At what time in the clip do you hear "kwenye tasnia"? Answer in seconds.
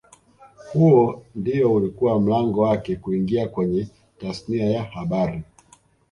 3.47-4.69